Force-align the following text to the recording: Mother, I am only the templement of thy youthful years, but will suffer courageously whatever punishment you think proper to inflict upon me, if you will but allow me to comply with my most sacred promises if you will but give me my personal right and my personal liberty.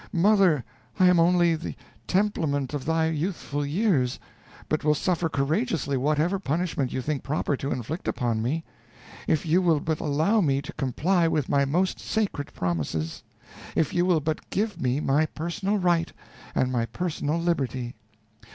Mother, 0.11 0.65
I 0.99 1.05
am 1.05 1.19
only 1.19 1.53
the 1.53 1.75
templement 2.07 2.73
of 2.73 2.85
thy 2.85 3.09
youthful 3.09 3.63
years, 3.63 4.19
but 4.67 4.83
will 4.83 4.95
suffer 4.95 5.29
courageously 5.29 5.95
whatever 5.95 6.39
punishment 6.39 6.91
you 6.91 7.03
think 7.03 7.21
proper 7.21 7.55
to 7.57 7.71
inflict 7.71 8.07
upon 8.07 8.41
me, 8.41 8.63
if 9.27 9.45
you 9.45 9.61
will 9.61 9.79
but 9.79 9.99
allow 9.99 10.41
me 10.41 10.59
to 10.59 10.73
comply 10.73 11.27
with 11.27 11.49
my 11.49 11.65
most 11.65 11.99
sacred 11.99 12.51
promises 12.51 13.21
if 13.75 13.93
you 13.93 14.03
will 14.03 14.21
but 14.21 14.49
give 14.49 14.81
me 14.81 14.99
my 14.99 15.27
personal 15.27 15.77
right 15.77 16.11
and 16.55 16.71
my 16.71 16.87
personal 16.87 17.37
liberty. 17.37 17.93